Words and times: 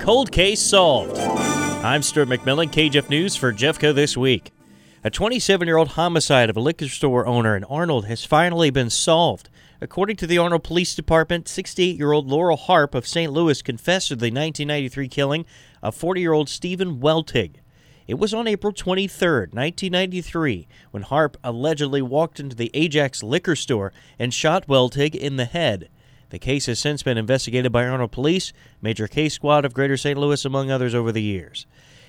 Cold 0.00 0.32
Case 0.32 0.60
Solved. 0.60 1.18
I'm 1.18 2.02
Stuart 2.02 2.28
McMillan, 2.28 2.70
KJEF 2.70 3.10
News 3.10 3.36
for 3.36 3.52
Jeffco 3.52 3.94
this 3.94 4.16
week. 4.16 4.52
A 5.04 5.10
27 5.10 5.66
year 5.66 5.76
old 5.76 5.88
homicide 5.88 6.48
of 6.48 6.56
a 6.56 6.60
liquor 6.60 6.88
store 6.88 7.26
owner 7.26 7.56
in 7.56 7.64
Arnold 7.64 8.06
has 8.06 8.24
finally 8.24 8.70
been 8.70 8.90
solved. 8.90 9.50
According 9.80 10.16
to 10.16 10.26
the 10.26 10.38
Arnold 10.38 10.64
Police 10.64 10.94
Department, 10.94 11.48
68 11.48 11.96
year 11.96 12.12
old 12.12 12.28
Laurel 12.28 12.56
Harp 12.56 12.94
of 12.94 13.06
St. 13.06 13.32
Louis 13.32 13.60
confessed 13.60 14.08
to 14.08 14.16
the 14.16 14.26
1993 14.26 15.08
killing 15.08 15.44
of 15.82 15.94
40 15.94 16.20
year 16.20 16.32
old 16.32 16.48
Stephen 16.48 17.00
Weltig. 17.00 17.56
It 18.06 18.18
was 18.18 18.32
on 18.32 18.48
April 18.48 18.72
23, 18.72 19.28
1993, 19.50 20.68
when 20.92 21.02
Harp 21.02 21.36
allegedly 21.44 22.00
walked 22.00 22.40
into 22.40 22.56
the 22.56 22.70
Ajax 22.72 23.22
liquor 23.22 23.54
store 23.54 23.92
and 24.18 24.32
shot 24.32 24.66
Weltig 24.66 25.14
in 25.14 25.36
the 25.36 25.44
head. 25.44 25.90
The 26.30 26.38
case 26.38 26.66
has 26.66 26.78
since 26.78 27.02
been 27.02 27.16
investigated 27.16 27.72
by 27.72 27.86
Arnold 27.86 28.12
Police, 28.12 28.52
Major 28.82 29.08
Case 29.08 29.34
Squad 29.34 29.64
of 29.64 29.72
Greater 29.72 29.96
St. 29.96 30.18
Louis, 30.18 30.44
among 30.44 30.70
others, 30.70 30.94
over 30.94 31.10
the 31.10 31.22
years. 31.22 31.66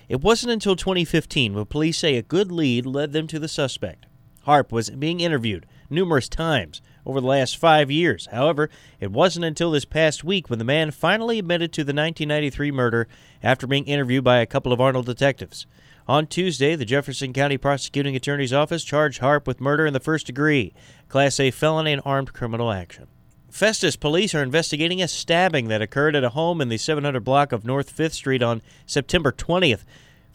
It 0.09 0.21
wasn't 0.21 0.51
until 0.51 0.75
2015 0.75 1.53
when 1.53 1.65
police 1.65 1.97
say 1.97 2.15
a 2.15 2.21
good 2.21 2.51
lead 2.51 2.85
led 2.85 3.13
them 3.13 3.27
to 3.27 3.39
the 3.39 3.47
suspect. 3.47 4.07
Harp 4.41 4.71
was 4.71 4.89
being 4.89 5.19
interviewed 5.19 5.65
numerous 5.89 6.27
times 6.27 6.81
over 7.05 7.21
the 7.21 7.27
last 7.27 7.57
five 7.57 7.89
years. 7.89 8.27
However, 8.31 8.69
it 8.99 9.11
wasn't 9.11 9.45
until 9.45 9.71
this 9.71 9.85
past 9.85 10.23
week 10.23 10.49
when 10.49 10.59
the 10.59 10.65
man 10.65 10.91
finally 10.91 11.39
admitted 11.39 11.71
to 11.73 11.83
the 11.83 11.93
1993 11.93 12.71
murder 12.71 13.07
after 13.41 13.67
being 13.67 13.85
interviewed 13.85 14.23
by 14.23 14.39
a 14.39 14.45
couple 14.45 14.73
of 14.73 14.81
Arnold 14.81 15.05
detectives. 15.05 15.65
On 16.07 16.25
Tuesday, 16.25 16.75
the 16.75 16.85
Jefferson 16.85 17.31
County 17.33 17.57
Prosecuting 17.57 18.15
Attorney's 18.15 18.51
Office 18.51 18.83
charged 18.83 19.19
Harp 19.19 19.47
with 19.47 19.61
murder 19.61 19.85
in 19.85 19.93
the 19.93 19.99
first 19.99 20.25
degree, 20.25 20.73
Class 21.07 21.39
A 21.39 21.51
felony 21.51 21.93
and 21.93 22.01
armed 22.03 22.33
criminal 22.33 22.71
action. 22.71 23.07
Festus 23.49 23.95
police 23.95 24.35
are 24.35 24.43
investigating 24.43 25.01
a 25.01 25.07
stabbing 25.07 25.67
that 25.67 25.81
occurred 25.81 26.15
at 26.15 26.23
a 26.23 26.29
home 26.29 26.61
in 26.61 26.69
the 26.69 26.77
700 26.77 27.23
block 27.23 27.51
of 27.51 27.65
North 27.65 27.95
5th 27.95 28.13
Street 28.13 28.43
on 28.43 28.61
September 28.85 29.31
20th. 29.31 29.83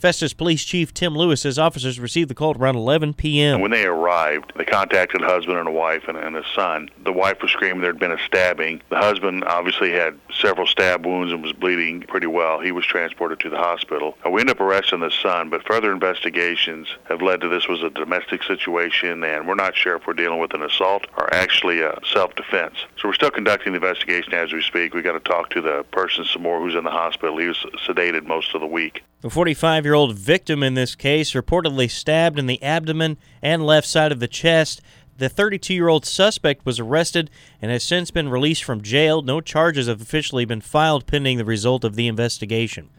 Festus 0.05 0.35
Police 0.35 0.63
Chief 0.65 0.93
Tim 0.93 1.15
Lewis 1.15 1.41
says 1.41 1.59
officers 1.59 1.99
received 1.99 2.29
the 2.29 2.35
call 2.35 2.51
at 2.51 2.59
around 2.59 2.77
11 2.77 3.15
p.m. 3.15 3.63
When 3.63 3.71
they 3.71 3.87
arrived, 3.87 4.53
they 4.55 4.67
contacted 4.67 5.23
a 5.23 5.25
husband 5.25 5.57
and 5.57 5.67
a 5.67 5.71
wife 5.71 6.09
and, 6.09 6.19
and 6.19 6.37
a 6.37 6.43
son. 6.55 6.91
The 7.05 7.11
wife 7.11 7.41
was 7.41 7.53
screaming 7.53 7.81
there 7.81 7.91
had 7.91 7.99
been 7.99 8.13
a 8.13 8.19
stabbing. 8.19 8.83
The 8.91 8.99
husband 8.99 9.45
obviously 9.45 9.93
had 9.93 10.19
several 10.31 10.67
stab 10.67 11.07
wounds 11.07 11.33
and 11.33 11.43
was 11.43 11.55
bleeding 11.55 12.03
pretty 12.03 12.27
well. 12.27 12.61
He 12.61 12.71
was 12.71 12.85
transported 12.85 13.41
to 13.41 13.49
the 13.49 13.57
hospital. 13.57 14.19
Uh, 14.27 14.29
we 14.29 14.43
ended 14.43 14.57
up 14.57 14.61
arresting 14.61 15.01
the 15.01 15.11
son, 15.11 15.49
but 15.49 15.67
further 15.67 15.91
investigations 15.91 16.89
have 17.05 17.23
led 17.23 17.41
to 17.41 17.49
this 17.49 17.67
was 17.67 17.83
a 17.83 17.89
domestic 17.89 18.43
situation, 18.43 19.25
and 19.25 19.49
we're 19.49 19.55
not 19.55 19.75
sure 19.75 19.97
if 19.97 20.07
we're 20.07 20.13
dealing 20.13 20.39
with 20.39 20.53
an 20.53 20.63
assault 20.63 21.07
or 21.17 21.33
actually 21.33 21.81
a 21.81 21.99
self-defense. 22.13 22.75
So 23.01 23.09
we're 23.09 23.15
still 23.15 23.31
conducting 23.31 23.73
the 23.73 23.79
investigation 23.79 24.35
as 24.35 24.53
we 24.53 24.61
speak. 24.61 24.93
We 24.93 25.01
got 25.01 25.13
to 25.13 25.21
talk 25.21 25.49
to 25.53 25.63
the 25.63 25.83
person 25.93 26.27
some 26.27 26.43
more 26.43 26.61
who's 26.61 26.75
in 26.75 26.85
the 26.85 26.91
hospital. 26.91 27.39
He 27.39 27.47
was 27.47 27.65
sedated 27.87 28.27
most 28.27 28.55
of 28.55 28.61
the 28.61 28.67
week. 28.67 29.03
The 29.25 29.31
45 29.31 29.87
year 29.87 29.94
old 29.95 30.17
victim 30.17 30.63
in 30.63 30.75
this 30.75 30.95
case 30.95 31.33
reportedly 31.33 31.91
stabbed 31.91 32.39
in 32.39 32.47
the 32.47 32.63
abdomen 32.63 33.17
and 33.43 33.65
left 33.65 33.87
side 33.87 34.13
of 34.13 34.21
the 34.21 34.29
chest. 34.29 34.81
The 35.17 35.29
32 35.29 35.73
year 35.73 35.89
old 35.89 36.05
suspect 36.05 36.67
was 36.67 36.81
arrested 36.81 37.31
and 37.63 37.71
has 37.71 37.85
since 37.85 38.11
been 38.11 38.29
released 38.29 38.65
from 38.65 38.83
jail. 38.83 39.23
No 39.23 39.41
charges 39.41 39.87
have 39.87 40.01
officially 40.01 40.45
been 40.45 40.61
filed 40.61 41.07
pending 41.07 41.39
the 41.39 41.45
result 41.45 41.85
of 41.85 41.95
the 41.95 42.09
investigation. 42.09 42.91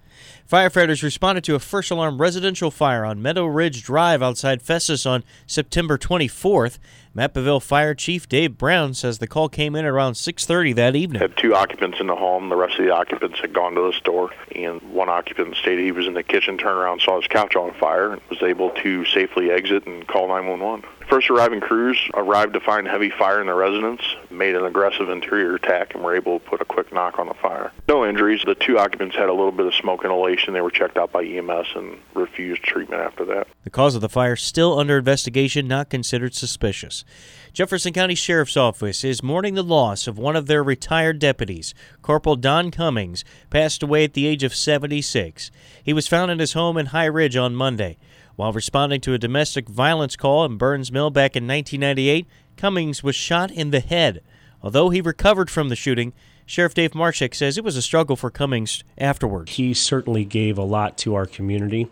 Firefighters 0.49 1.01
responded 1.01 1.43
to 1.45 1.55
a 1.55 1.59
first 1.59 1.89
alarm 1.89 2.21
residential 2.21 2.69
fire 2.69 3.03
on 3.03 3.21
Meadow 3.21 3.45
Ridge 3.45 3.83
Drive 3.83 4.21
outside 4.21 4.61
Festus 4.61 5.05
on 5.05 5.23
September 5.47 5.97
24th. 5.97 6.77
Mapaville 7.15 7.61
Fire 7.61 7.95
Chief 7.95 8.27
Dave 8.27 8.57
Brown 8.57 8.93
says 8.93 9.19
the 9.19 9.27
call 9.27 9.49
came 9.49 9.75
in 9.75 9.85
around 9.85 10.15
6:30 10.15 10.73
that 10.73 10.95
evening. 10.95 11.21
Had 11.21 11.37
two 11.37 11.55
occupants 11.55 11.99
in 11.99 12.07
the 12.07 12.15
home. 12.15 12.49
The 12.49 12.55
rest 12.55 12.77
of 12.77 12.85
the 12.85 12.93
occupants 12.93 13.39
had 13.39 13.53
gone 13.53 13.73
to 13.75 13.81
the 13.81 13.93
store, 13.93 14.31
and 14.55 14.81
one 14.91 15.09
occupant 15.09 15.55
stated 15.55 15.83
he 15.83 15.91
was 15.91 16.07
in 16.07 16.13
the 16.13 16.23
kitchen, 16.23 16.57
turned 16.57 16.77
around, 16.77 17.01
saw 17.01 17.19
his 17.19 17.27
couch 17.27 17.55
on 17.55 17.73
fire, 17.73 18.11
and 18.11 18.21
was 18.29 18.43
able 18.43 18.69
to 18.71 19.05
safely 19.05 19.49
exit 19.49 19.85
and 19.87 20.07
call 20.07 20.27
911. 20.27 20.83
First 21.07 21.29
arriving 21.29 21.61
crews 21.61 21.97
arrived 22.15 22.53
to 22.53 22.59
find 22.59 22.87
heavy 22.87 23.11
fire 23.11 23.39
in 23.39 23.47
the 23.47 23.53
residence, 23.53 24.01
made 24.31 24.55
an 24.55 24.65
aggressive 24.65 25.07
interior 25.07 25.55
attack, 25.55 25.93
and 25.93 26.03
were 26.03 26.15
able 26.15 26.39
to 26.39 26.45
put 26.45 26.61
a 26.61 26.65
quick 26.65 26.91
knock 26.91 27.19
on 27.19 27.27
the 27.27 27.35
fire. 27.35 27.71
No 27.87 28.05
injuries. 28.05 28.41
The 28.43 28.55
two 28.55 28.79
occupants 28.79 29.15
had 29.15 29.29
a 29.29 29.33
little 29.33 29.51
bit 29.51 29.67
of 29.67 29.75
smoke 29.75 30.03
inhalation. 30.03 30.53
They 30.53 30.61
were 30.61 30.71
checked 30.71 30.97
out 30.97 31.11
by 31.11 31.23
EMS 31.23 31.67
and 31.75 31.99
refused 32.15 32.63
treatment 32.63 33.03
after 33.03 33.23
that. 33.25 33.47
The 33.63 33.69
cause 33.69 33.93
of 33.93 34.01
the 34.01 34.09
fire 34.09 34.35
still 34.35 34.79
under 34.79 34.97
investigation, 34.97 35.67
not 35.67 35.89
considered 35.89 36.33
suspicious. 36.33 37.05
Jefferson 37.53 37.93
County 37.93 38.15
Sheriff's 38.15 38.57
Office 38.57 39.03
is 39.03 39.23
mourning 39.23 39.53
the 39.53 39.63
loss 39.63 40.07
of 40.07 40.17
one 40.17 40.35
of 40.35 40.47
their 40.47 40.63
retired 40.63 41.19
deputies. 41.19 41.73
Corporal 42.01 42.35
Don 42.35 42.71
Cummings 42.71 43.23
passed 43.49 43.83
away 43.83 44.03
at 44.03 44.13
the 44.13 44.25
age 44.25 44.43
of 44.43 44.55
76. 44.55 45.51
He 45.83 45.93
was 45.93 46.07
found 46.07 46.31
in 46.31 46.39
his 46.39 46.53
home 46.53 46.77
in 46.77 46.87
High 46.87 47.05
Ridge 47.05 47.37
on 47.37 47.55
Monday. 47.55 47.97
While 48.35 48.51
responding 48.51 48.99
to 49.01 49.13
a 49.13 49.17
domestic 49.17 49.69
violence 49.69 50.17
call 50.17 50.43
in 50.43 50.57
Byrnes 50.57 50.91
Mill 50.91 51.09
back 51.09 51.37
in 51.37 51.47
1998, 51.47 52.27
Cummings 52.57 53.01
was 53.01 53.15
shot 53.15 53.49
in 53.49 53.71
the 53.71 53.79
head. 53.79 54.21
Although 54.61 54.89
he 54.89 54.99
recovered 54.99 55.49
from 55.49 55.69
the 55.69 55.75
shooting, 55.75 56.11
Sheriff 56.45 56.73
Dave 56.73 56.91
Marshak 56.91 57.33
says 57.33 57.57
it 57.57 57.63
was 57.63 57.77
a 57.77 57.81
struggle 57.81 58.17
for 58.17 58.29
Cummings 58.29 58.83
afterwards. 58.97 59.53
He 59.53 59.73
certainly 59.73 60.25
gave 60.25 60.57
a 60.57 60.63
lot 60.63 60.97
to 60.99 61.15
our 61.15 61.25
community 61.25 61.87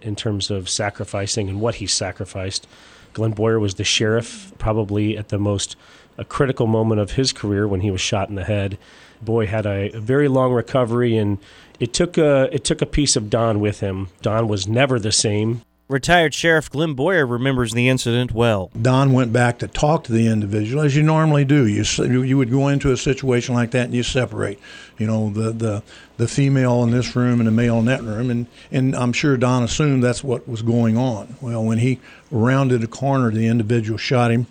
in 0.00 0.16
terms 0.16 0.50
of 0.50 0.70
sacrificing 0.70 1.50
and 1.50 1.60
what 1.60 1.76
he 1.76 1.86
sacrificed. 1.86 2.66
Glenn 3.12 3.32
Boyer 3.32 3.60
was 3.60 3.74
the 3.74 3.84
sheriff, 3.84 4.52
probably 4.58 5.18
at 5.18 5.28
the 5.28 5.38
most 5.38 5.76
a 6.16 6.24
critical 6.24 6.66
moment 6.66 7.00
of 7.00 7.12
his 7.12 7.32
career 7.32 7.68
when 7.68 7.80
he 7.80 7.90
was 7.90 8.00
shot 8.00 8.30
in 8.30 8.34
the 8.34 8.44
head. 8.44 8.78
Boy 9.20 9.46
had 9.46 9.66
a, 9.66 9.94
a 9.94 10.00
very 10.00 10.28
long 10.28 10.52
recovery, 10.52 11.16
and 11.16 11.38
it 11.78 11.92
took 11.92 12.16
a 12.16 12.48
it 12.52 12.64
took 12.64 12.80
a 12.80 12.86
piece 12.86 13.14
of 13.14 13.28
Don 13.28 13.60
with 13.60 13.80
him. 13.80 14.08
Don 14.22 14.48
was 14.48 14.66
never 14.66 14.98
the 14.98 15.12
same. 15.12 15.62
Retired 15.92 16.32
Sheriff 16.32 16.70
Glenn 16.70 16.94
Boyer 16.94 17.26
remembers 17.26 17.72
the 17.72 17.90
incident 17.90 18.32
well. 18.32 18.70
Don 18.80 19.12
went 19.12 19.30
back 19.30 19.58
to 19.58 19.68
talk 19.68 20.04
to 20.04 20.12
the 20.12 20.26
individual, 20.26 20.82
as 20.82 20.96
you 20.96 21.02
normally 21.02 21.44
do. 21.44 21.68
You 21.68 22.22
you 22.22 22.38
would 22.38 22.50
go 22.50 22.68
into 22.68 22.92
a 22.92 22.96
situation 22.96 23.54
like 23.54 23.72
that 23.72 23.84
and 23.84 23.94
you 23.94 24.02
separate, 24.02 24.58
you 24.96 25.06
know, 25.06 25.28
the 25.28 25.52
the, 25.52 25.82
the 26.16 26.26
female 26.26 26.82
in 26.82 26.92
this 26.92 27.14
room 27.14 27.40
and 27.40 27.46
the 27.46 27.52
male 27.52 27.78
in 27.78 27.84
that 27.84 28.02
room, 28.02 28.30
and 28.30 28.46
and 28.70 28.96
I'm 28.96 29.12
sure 29.12 29.36
Don 29.36 29.64
assumed 29.64 30.02
that's 30.02 30.24
what 30.24 30.48
was 30.48 30.62
going 30.62 30.96
on. 30.96 31.36
Well, 31.42 31.62
when 31.62 31.76
he 31.76 32.00
rounded 32.30 32.82
a 32.82 32.86
corner, 32.86 33.30
the 33.30 33.46
individual 33.46 33.98
shot 33.98 34.30
him. 34.30 34.46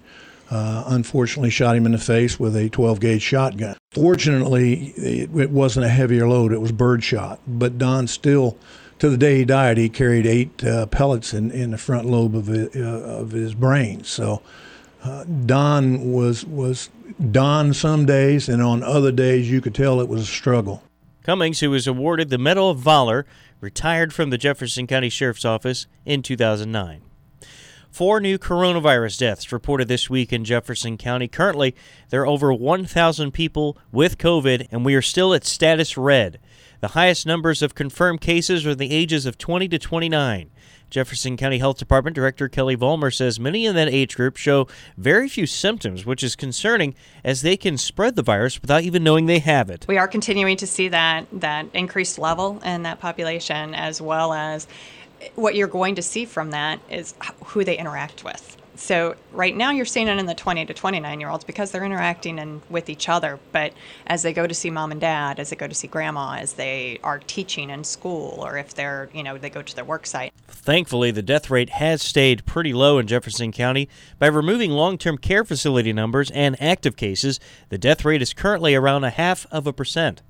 Uh, 0.52 0.84
unfortunately, 0.88 1.50
shot 1.50 1.76
him 1.76 1.88
in 1.88 1.94
the 1.94 1.98
face 1.98 2.38
with 2.38 2.56
a 2.58 2.70
12 2.70 3.00
gauge 3.00 3.22
shotgun. 3.22 3.78
Fortunately, 3.92 4.90
it, 4.98 5.34
it 5.34 5.50
wasn't 5.50 5.86
a 5.86 5.90
heavier 5.90 6.28
load; 6.28 6.52
it 6.52 6.62
was 6.62 6.72
birdshot. 6.72 7.40
But 7.48 7.80
Don 7.80 8.06
still 8.06 8.58
to 9.02 9.10
the 9.10 9.18
day 9.18 9.40
he 9.40 9.46
died, 9.46 9.80
he 9.80 9.90
carried 9.90 10.28
eight 10.28 10.64
uh, 10.64 10.86
pellets 10.86 11.34
in, 11.34 11.50
in 11.50 11.72
the 11.72 11.78
front 11.80 12.06
lobe 12.06 12.36
of 12.36 12.46
his, 12.46 12.76
uh, 12.76 13.20
of 13.20 13.32
his 13.32 13.56
brain. 13.56 14.04
So 14.04 14.44
uh, 15.04 15.24
Don 15.24 16.12
was 16.12 16.46
was 16.46 16.92
Don 17.32 17.74
some 17.74 18.06
days, 18.06 18.48
and 18.48 18.62
on 18.62 18.84
other 18.84 19.12
days 19.12 19.50
you 19.50 19.60
could 19.60 19.74
tell 19.74 20.00
it 20.02 20.08
was 20.08 20.22
a 20.22 20.26
struggle. 20.32 20.84
Cummings, 21.24 21.62
who 21.62 21.72
was 21.72 21.88
awarded 21.88 22.30
the 22.30 22.38
Medal 22.38 22.70
of 22.70 22.78
Valor, 22.78 23.26
retired 23.60 24.14
from 24.14 24.30
the 24.30 24.38
Jefferson 24.38 24.86
County 24.86 25.10
Sheriff's 25.10 25.46
Office 25.46 25.88
in 26.06 26.22
2009. 26.22 27.02
Four 27.92 28.22
new 28.22 28.38
coronavirus 28.38 29.18
deaths 29.18 29.52
reported 29.52 29.90
this 29.90 30.10
week 30.10 30.32
in 30.32 30.46
Jefferson 30.46 30.98
County. 30.98 31.28
Currently, 31.28 31.76
there 32.10 32.22
are 32.22 32.28
over 32.28 32.54
1,000 32.54 33.32
people 33.32 33.78
with 33.92 34.18
COVID, 34.18 34.70
and 34.72 34.86
we 34.86 34.96
are 34.96 35.02
still 35.02 35.34
at 35.34 35.44
status 35.44 35.98
red. 35.98 36.40
The 36.80 36.90
highest 36.90 37.26
numbers 37.26 37.62
of 37.62 37.76
confirmed 37.76 38.22
cases 38.22 38.66
are 38.66 38.74
the 38.74 38.94
ages 38.94 39.26
of 39.26 39.38
20 39.38 39.68
to 39.68 39.78
29. 39.78 40.50
Jefferson 40.90 41.36
County 41.36 41.58
Health 41.58 41.78
Department 41.78 42.16
Director 42.16 42.48
Kelly 42.50 42.78
Vollmer 42.78 43.14
says 43.14 43.40
many 43.40 43.66
in 43.66 43.76
that 43.76 43.88
age 43.90 44.16
group 44.16 44.36
show 44.36 44.68
very 44.98 45.30
few 45.30 45.46
symptoms, 45.46 46.06
which 46.06 46.24
is 46.24 46.36
concerning 46.36 46.96
as 47.24 47.42
they 47.42 47.56
can 47.56 47.78
spread 47.78 48.16
the 48.16 48.24
virus 48.24 48.62
without 48.62 48.84
even 48.84 49.04
knowing 49.04 49.26
they 49.26 49.40
have 49.40 49.70
it. 49.70 49.86
We 49.88 49.98
are 49.98 50.08
continuing 50.08 50.58
to 50.58 50.68
see 50.68 50.90
that 50.90 51.28
that 51.34 51.68
increased 51.74 52.20
level 52.20 52.62
in 52.64 52.84
that 52.84 53.00
population 53.00 53.74
as 53.74 54.02
well 54.02 54.34
as 54.34 54.68
what 55.36 55.56
you're 55.56 55.68
going 55.68 55.96
to 55.96 56.02
see 56.02 56.26
from 56.26 56.52
that 56.52 56.80
is 56.90 57.14
who 57.46 57.64
they 57.64 57.78
interact 57.78 58.24
with. 58.24 58.58
So 58.82 59.16
right 59.32 59.56
now 59.56 59.70
you're 59.70 59.86
seeing 59.86 60.08
it 60.08 60.18
in 60.18 60.26
the 60.26 60.34
20 60.34 60.66
to 60.66 60.74
29 60.74 61.20
year 61.20 61.30
olds 61.30 61.44
because 61.44 61.70
they're 61.70 61.84
interacting 61.84 62.40
and 62.40 62.62
with 62.68 62.90
each 62.90 63.10
other. 63.10 63.38
But 63.52 63.74
as 64.08 64.24
they 64.24 64.34
go 64.34 64.48
to 64.48 64.56
see 64.56 64.72
mom 64.72 64.92
and 64.92 65.00
dad, 65.00 65.40
as 65.40 65.52
they 65.52 65.56
go 65.56 65.68
to 65.68 65.76
see 65.76 65.88
grandma, 65.88 66.38
as 66.40 66.54
they 66.54 67.00
are 67.04 67.20
teaching 67.20 67.70
in 67.70 67.84
school, 67.84 68.44
or 68.44 68.58
if 68.58 68.74
they're 68.74 69.10
you 69.14 69.22
know 69.22 69.38
they 69.38 69.52
go 69.52 69.62
to 69.62 69.76
their 69.76 69.86
work 69.86 70.08
site. 70.08 70.34
Thankfully, 70.48 71.12
the 71.12 71.22
death 71.22 71.52
rate 71.52 71.70
has 71.70 72.02
stayed 72.02 72.46
pretty 72.46 72.74
low 72.74 72.98
in 72.98 73.06
Jefferson 73.06 73.52
County. 73.52 73.88
By 74.18 74.28
removing 74.28 74.72
long-term 74.72 75.20
care 75.20 75.44
facility 75.44 75.94
numbers 75.94 76.32
and 76.32 76.60
active 76.62 76.96
cases, 76.96 77.40
the 77.70 77.78
death 77.78 78.04
rate 78.04 78.22
is 78.22 78.34
currently 78.34 78.74
around 78.74 79.04
a 79.04 79.12
half 79.12 79.46
of 79.52 79.68
a 79.68 79.74
percent. 79.74 80.24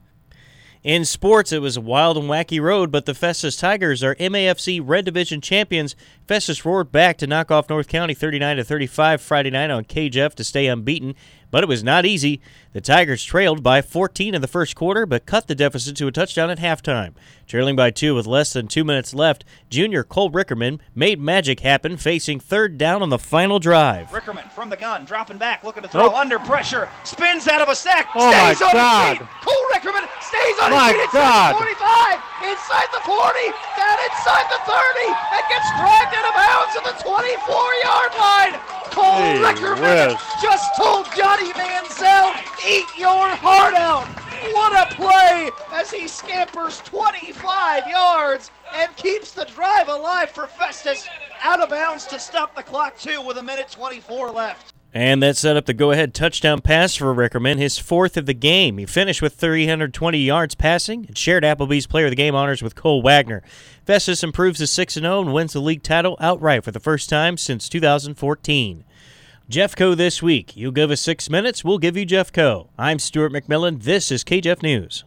In 0.83 1.05
sports, 1.05 1.51
it 1.51 1.61
was 1.61 1.77
a 1.77 1.81
wild 1.81 2.17
and 2.17 2.27
wacky 2.27 2.59
road, 2.59 2.91
but 2.91 3.05
the 3.05 3.13
Festus 3.13 3.55
Tigers 3.55 4.01
are 4.03 4.15
MAFC 4.15 4.81
Red 4.83 5.05
Division 5.05 5.39
champions. 5.39 5.95
Festus 6.27 6.65
roared 6.65 6.91
back 6.91 7.19
to 7.19 7.27
knock 7.27 7.51
off 7.51 7.69
North 7.69 7.87
County 7.87 8.15
39 8.15 8.57
to 8.57 8.63
35 8.63 9.21
Friday 9.21 9.51
night 9.51 9.69
on 9.69 9.85
KJEF 9.85 10.33
to 10.33 10.43
stay 10.43 10.65
unbeaten. 10.65 11.13
But 11.51 11.63
it 11.63 11.67
was 11.67 11.83
not 11.83 12.05
easy. 12.05 12.41
The 12.73 12.79
Tigers 12.81 13.23
trailed 13.23 13.61
by 13.61 13.81
14 13.81 14.33
in 14.33 14.41
the 14.41 14.47
first 14.47 14.75
quarter, 14.75 15.05
but 15.05 15.25
cut 15.25 15.47
the 15.47 15.55
deficit 15.55 15.97
to 15.97 16.07
a 16.07 16.11
touchdown 16.11 16.49
at 16.49 16.59
halftime. 16.59 17.13
Trailing 17.45 17.75
by 17.75 17.91
two 17.91 18.15
with 18.15 18.25
less 18.25 18.53
than 18.53 18.69
two 18.69 18.85
minutes 18.85 19.13
left, 19.13 19.43
junior 19.69 20.05
Cole 20.05 20.31
Rickerman 20.31 20.79
made 20.95 21.19
magic 21.19 21.59
happen, 21.59 21.97
facing 21.97 22.39
third 22.39 22.77
down 22.77 23.03
on 23.03 23.09
the 23.09 23.19
final 23.19 23.59
drive. 23.59 24.07
Rickerman 24.07 24.49
from 24.51 24.69
the 24.69 24.77
gun, 24.77 25.03
dropping 25.03 25.37
back, 25.37 25.65
looking 25.65 25.83
to 25.83 25.89
throw 25.89 26.07
nope. 26.07 26.15
under 26.15 26.39
pressure, 26.39 26.87
spins 27.03 27.49
out 27.49 27.61
of 27.61 27.67
a 27.67 27.75
sack, 27.75 28.07
oh 28.15 28.31
stays 28.31 28.61
on 28.63 28.71
God. 28.71 29.17
his 29.17 29.27
feet. 29.27 29.27
Cole 29.43 29.65
Rickerman 29.75 30.07
stays 30.23 30.57
on 30.63 30.71
my 30.71 30.95
his 30.95 31.03
feet 31.11 31.11
God. 31.11 31.59
inside 31.59 31.75
the 31.75 31.83
45, 31.83 32.47
inside 32.55 32.89
the 32.95 33.03
40, 33.03 33.51
down 33.75 33.97
inside 34.07 34.47
the 34.47 34.61
30, 34.63 35.11
and 35.35 35.43
gets 35.51 35.67
dragged 35.75 36.13
out 36.15 36.27
of 36.31 36.35
bounds 36.39 36.73
at 36.79 36.83
the 36.87 36.95
24-yard 37.03 38.11
line. 38.15 38.80
Cole 38.91 39.03
hey, 39.03 39.39
Rickerman 39.39 40.17
just 40.41 40.75
told 40.75 41.05
Johnny 41.15 41.51
Manziel, 41.53 42.35
eat 42.67 42.87
your 42.97 43.29
heart 43.29 43.73
out. 43.73 44.07
What 44.53 44.73
a 44.73 44.93
play 44.95 45.49
as 45.71 45.91
he 45.91 46.07
scampers 46.07 46.79
25 46.79 47.87
yards 47.87 48.51
and 48.73 48.95
keeps 48.97 49.31
the 49.31 49.45
drive 49.45 49.87
alive 49.87 50.31
for 50.31 50.47
Festus 50.47 51.07
out 51.41 51.61
of 51.61 51.69
bounds 51.69 52.05
to 52.07 52.19
stop 52.19 52.55
the 52.55 52.63
clock, 52.63 52.97
too, 52.97 53.21
with 53.21 53.37
a 53.37 53.43
minute 53.43 53.69
24 53.71 54.31
left. 54.31 54.73
And 54.93 55.23
that 55.23 55.37
set 55.37 55.55
up 55.55 55.65
the 55.65 55.73
go 55.73 55.91
ahead 55.91 56.13
touchdown 56.13 56.59
pass 56.59 56.95
for 56.95 57.15
Rickerman, 57.15 57.57
his 57.57 57.77
fourth 57.77 58.17
of 58.17 58.25
the 58.25 58.33
game. 58.33 58.77
He 58.77 58.85
finished 58.85 59.21
with 59.21 59.35
320 59.35 60.17
yards 60.17 60.53
passing 60.53 61.05
and 61.05 61.17
shared 61.17 61.43
Applebee's 61.43 61.87
Player 61.87 62.07
of 62.07 62.11
the 62.11 62.17
Game 62.17 62.35
honors 62.35 62.61
with 62.61 62.75
Cole 62.75 63.01
Wagner. 63.01 63.41
Festus 63.85 64.23
improves 64.23 64.59
to 64.59 64.67
6 64.67 64.93
0 64.93 65.21
and 65.21 65.33
wins 65.33 65.53
the 65.53 65.61
league 65.61 65.83
title 65.83 66.17
outright 66.19 66.65
for 66.65 66.71
the 66.71 66.79
first 66.79 67.09
time 67.09 67.37
since 67.37 67.69
2014. 67.69 68.83
Jeffco 69.49 69.95
this 69.95 70.21
week. 70.21 70.57
You 70.57 70.71
give 70.71 70.91
us 70.91 71.01
six 71.01 71.29
minutes, 71.29 71.63
we'll 71.63 71.77
give 71.77 71.95
you 71.95 72.05
Jeffco. 72.05 72.67
I'm 72.77 72.99
Stuart 72.99 73.31
McMillan. 73.31 73.83
This 73.83 74.11
is 74.11 74.23
KJEF 74.23 74.61
News. 74.61 75.05